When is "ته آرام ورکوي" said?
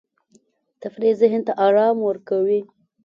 1.47-2.59